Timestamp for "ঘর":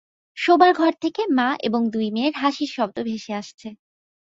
0.73-0.93